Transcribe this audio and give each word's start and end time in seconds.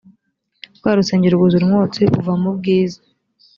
rwa 0.77 0.91
rusengero 0.97 1.33
rwuzura 1.35 1.63
umwotsi 1.65 2.01
uva 2.19 2.33
mu 2.41 2.49
bwiza 2.57 2.99